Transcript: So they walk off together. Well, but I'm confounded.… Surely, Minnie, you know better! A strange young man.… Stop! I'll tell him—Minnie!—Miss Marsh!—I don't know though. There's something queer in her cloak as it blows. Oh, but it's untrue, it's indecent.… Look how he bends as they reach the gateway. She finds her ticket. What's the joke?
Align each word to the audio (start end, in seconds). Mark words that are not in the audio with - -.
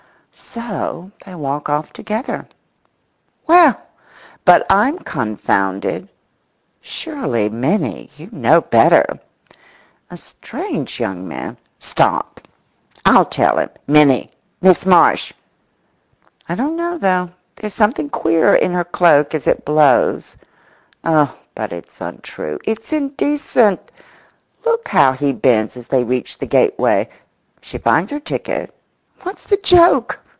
So 0.33 1.11
they 1.23 1.33
walk 1.35 1.69
off 1.69 1.93
together. 1.93 2.45
Well, 3.47 3.81
but 4.43 4.65
I'm 4.69 4.99
confounded.… 4.99 6.09
Surely, 6.81 7.47
Minnie, 7.47 8.09
you 8.17 8.27
know 8.33 8.59
better! 8.59 9.05
A 10.09 10.17
strange 10.17 10.99
young 10.99 11.25
man.… 11.25 11.55
Stop! 11.79 12.41
I'll 13.05 13.23
tell 13.23 13.57
him—Minnie!—Miss 13.59 14.85
Marsh!—I 14.85 16.55
don't 16.55 16.75
know 16.75 16.97
though. 16.97 17.29
There's 17.55 17.73
something 17.73 18.09
queer 18.09 18.55
in 18.55 18.73
her 18.73 18.83
cloak 18.83 19.33
as 19.33 19.47
it 19.47 19.63
blows. 19.63 20.35
Oh, 21.05 21.33
but 21.55 21.71
it's 21.71 22.01
untrue, 22.01 22.59
it's 22.65 22.91
indecent.… 22.91 23.89
Look 24.65 24.89
how 24.89 25.13
he 25.13 25.31
bends 25.31 25.77
as 25.77 25.87
they 25.87 26.03
reach 26.03 26.39
the 26.39 26.45
gateway. 26.45 27.07
She 27.61 27.77
finds 27.77 28.11
her 28.11 28.19
ticket. 28.19 28.75
What's 29.23 29.45
the 29.45 29.57
joke? 29.57 30.19